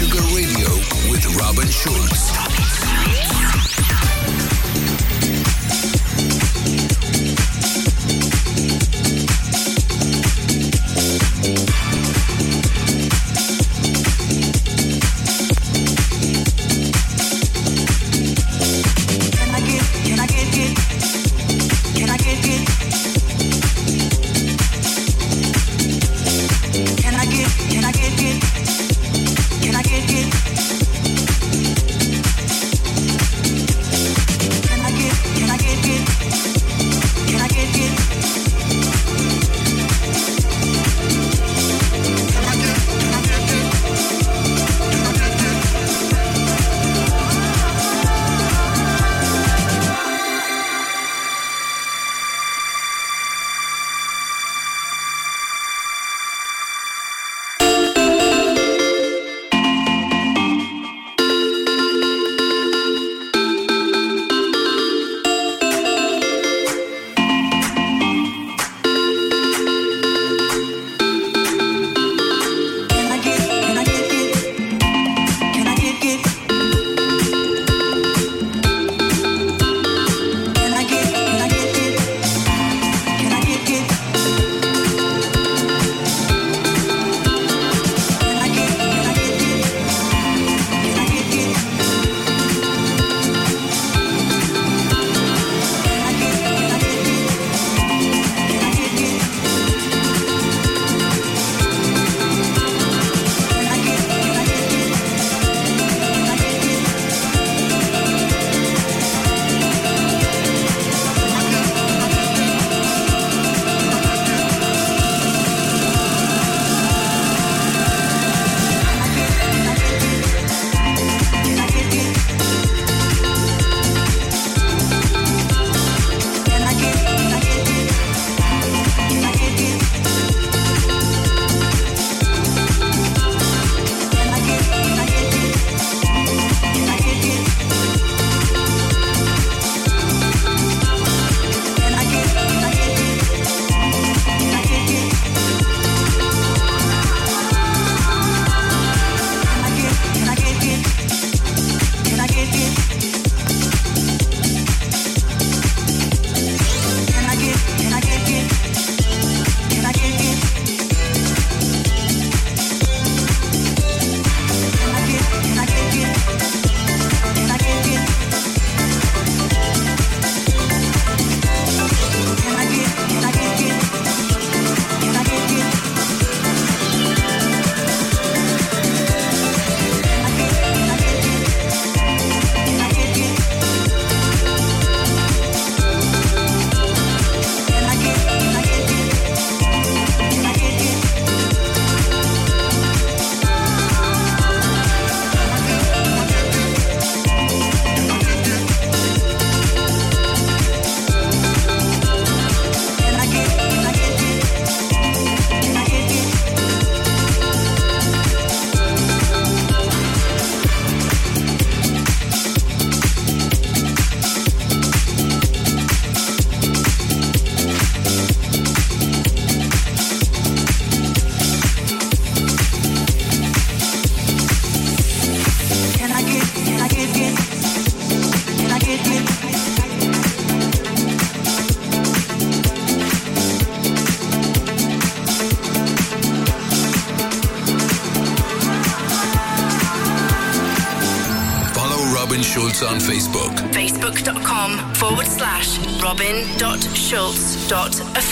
[0.00, 0.76] Sugar Radio
[1.10, 3.69] with Robin Schulz.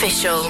[0.01, 0.48] official.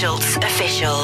[0.00, 0.98] Schultz Official.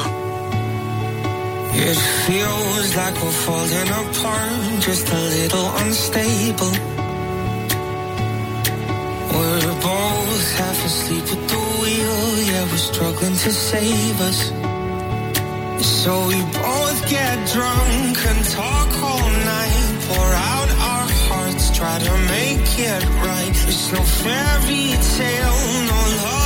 [1.87, 6.73] It feels like we're falling apart, just a little unstable.
[9.33, 14.39] We're both half asleep at the wheel, yeah, we're struggling to save us.
[16.01, 22.13] So we both get drunk and talk all night, pour out our hearts, try to
[22.33, 23.57] make it right.
[23.69, 26.36] It's no fairy tale, no love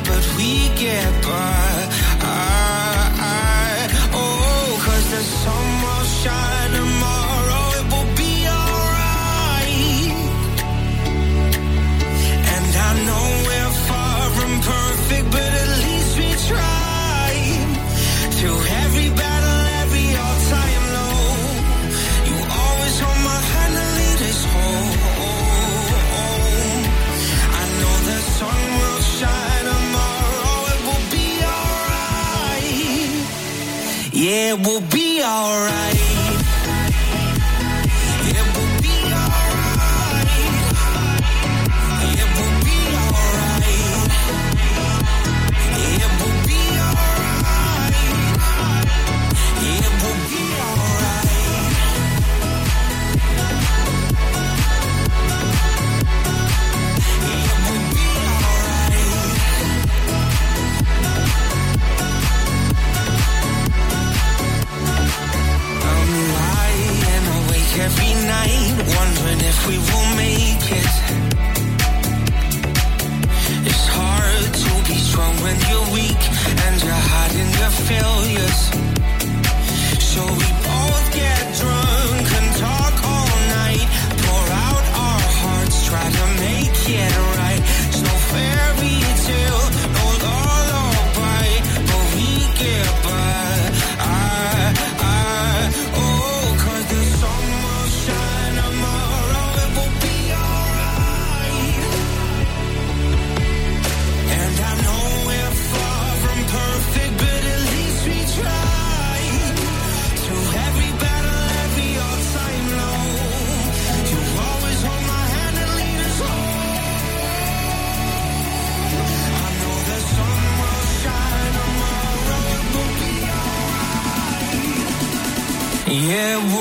[0.00, 1.88] but we get by.
[2.20, 6.93] I, I, oh, cause the sun will shine.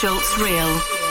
[0.00, 1.07] Schultz Real.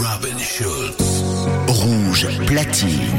[0.00, 1.22] Robin Schulz.
[1.68, 3.17] Rouge platine.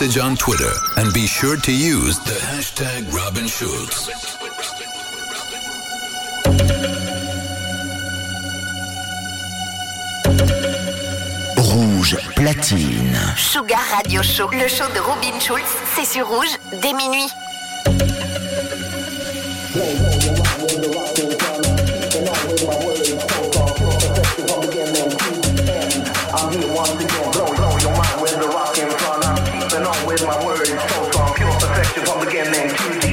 [0.00, 4.08] message on Twitter and be sure to use the hashtag Robin Schulz.
[11.74, 13.36] Rouge platine.
[13.36, 14.48] Sugar Radio Show.
[14.52, 15.64] Le show de Robin Schulz,
[15.96, 17.26] c'est sur Rouge dès minuit.
[26.30, 27.37] I'm here once again.
[30.26, 33.07] my word, so far, pure perfection from beginning to the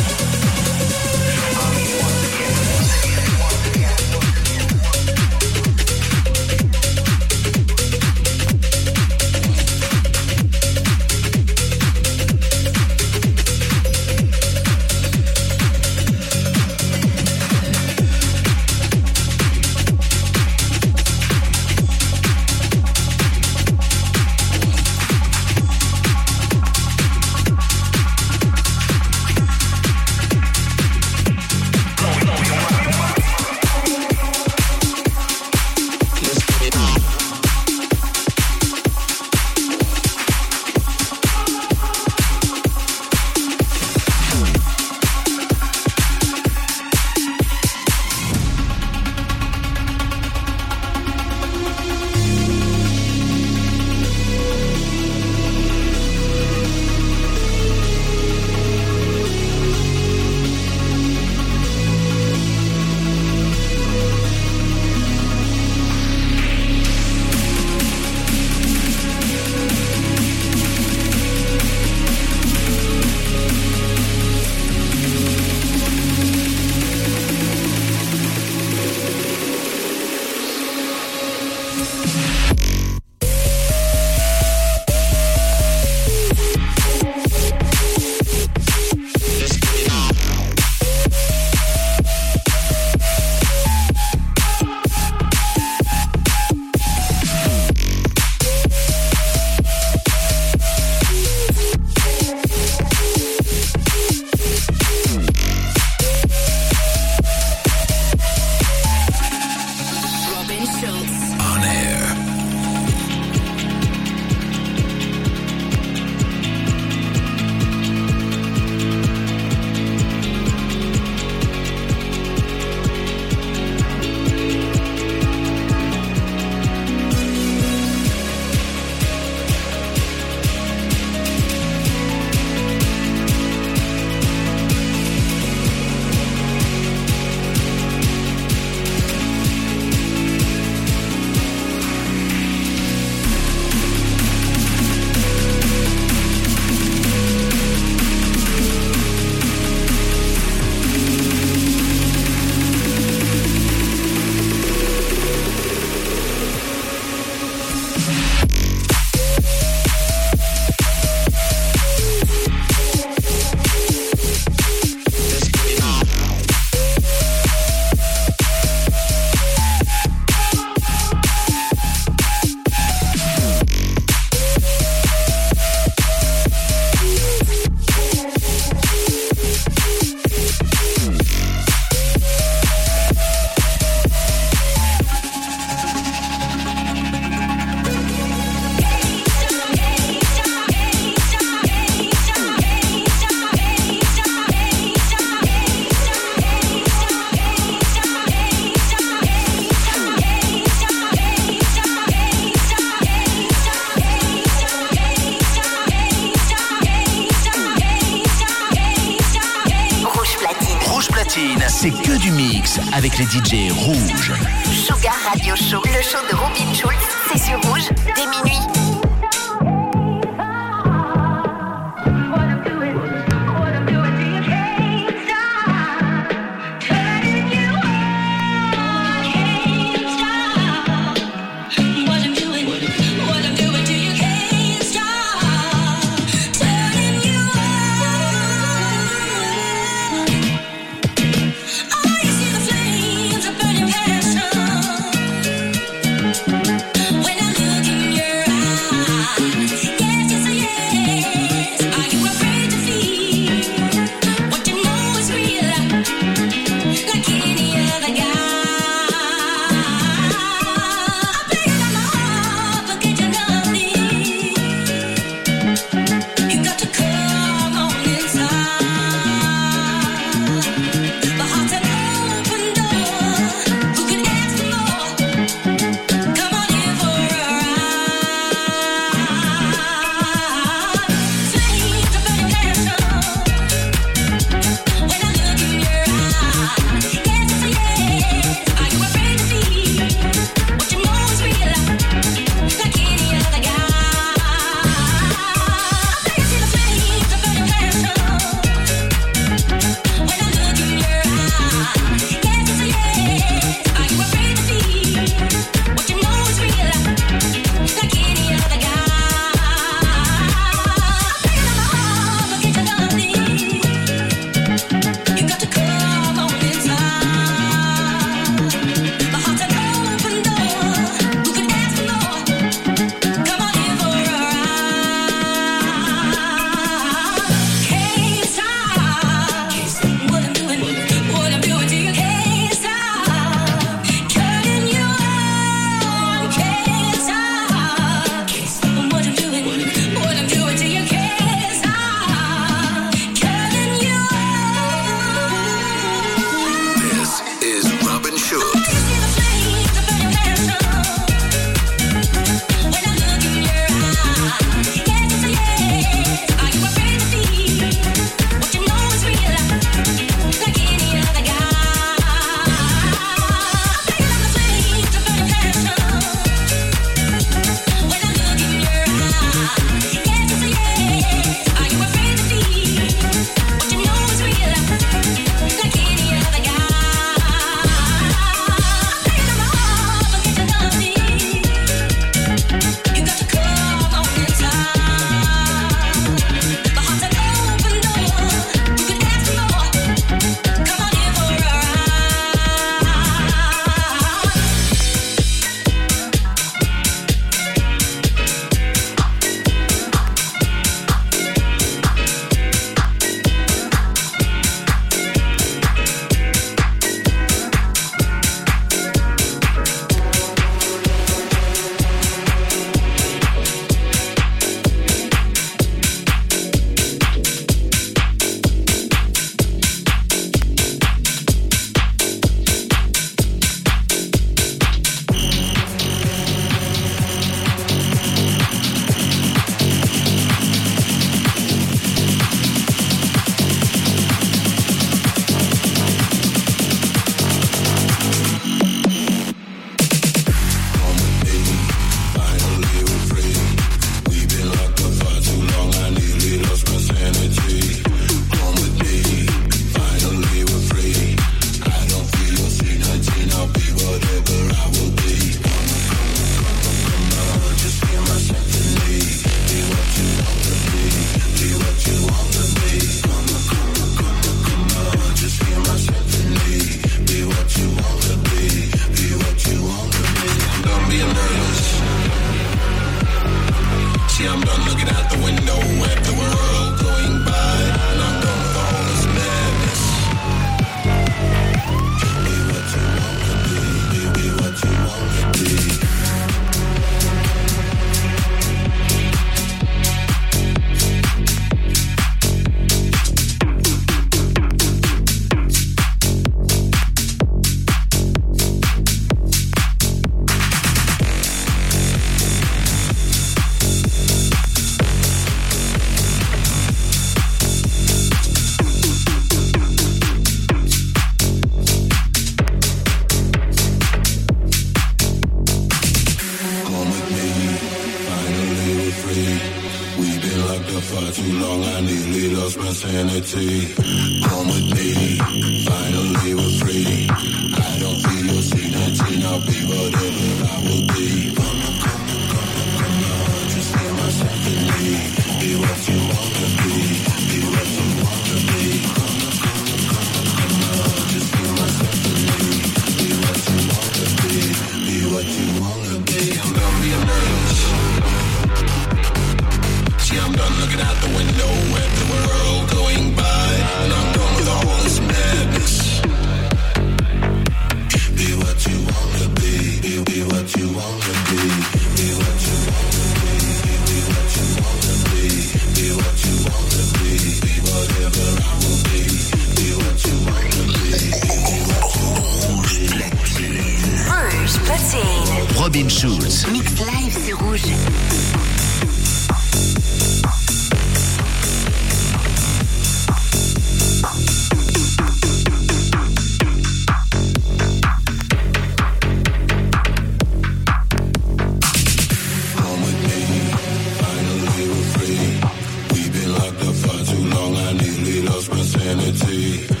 [599.11, 600.00] Energy.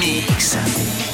[0.00, 1.13] Mix.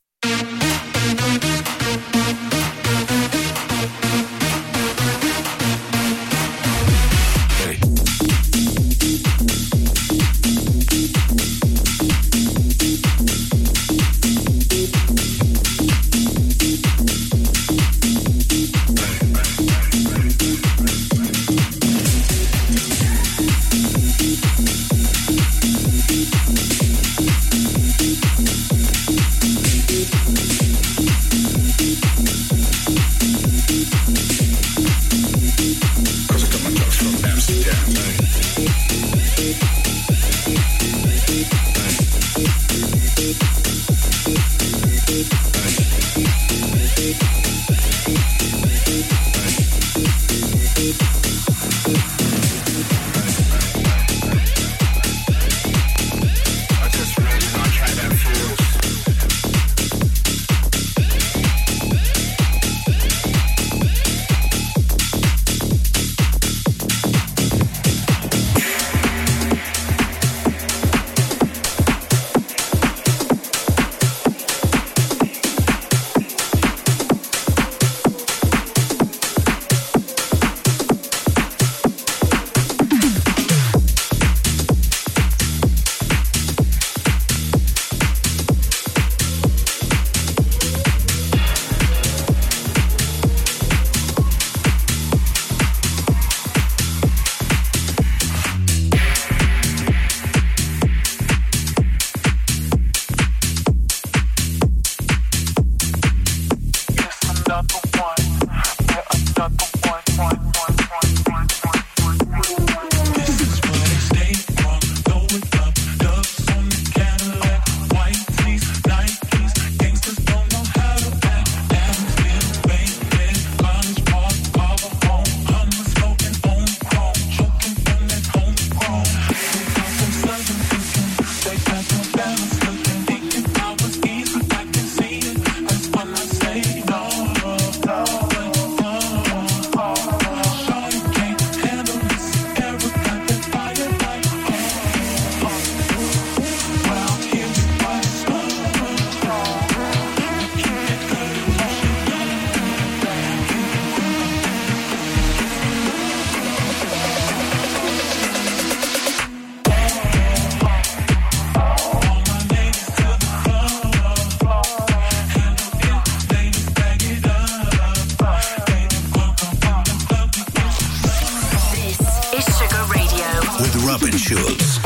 [174.17, 174.80] Shoes.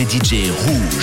[0.00, 0.99] Sur rouge.